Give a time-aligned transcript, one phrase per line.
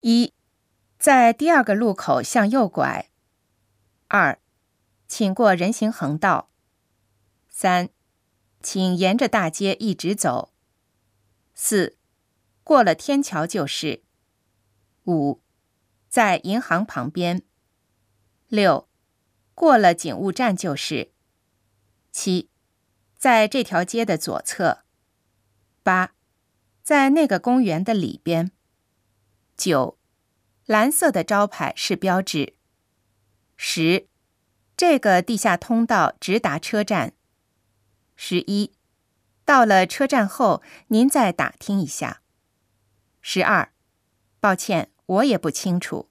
[0.00, 0.32] 一，
[0.98, 3.10] 在第二个路口向右拐。
[4.08, 4.40] 二，
[5.06, 6.50] 请过人行横道。
[7.48, 7.90] 三，
[8.62, 10.54] 请沿着大街一直走。
[11.54, 11.98] 四，
[12.64, 14.02] 过了天桥就是。
[15.04, 15.42] 五，
[16.08, 17.42] 在银行旁边。
[18.48, 18.88] 六，
[19.54, 21.12] 过了警务站就是。
[22.10, 22.48] 七，
[23.18, 24.84] 在这条街的左侧。
[25.82, 26.14] 八，
[26.82, 28.52] 在那个公园的里边。
[29.60, 29.98] 九，
[30.64, 32.54] 蓝色的招牌是标志。
[33.58, 34.08] 十，
[34.74, 37.12] 这个地下通道直达车站。
[38.16, 38.72] 十一，
[39.44, 42.22] 到了车站后，您再打听一下。
[43.20, 43.74] 十二，
[44.40, 46.08] 抱歉，我也不清楚。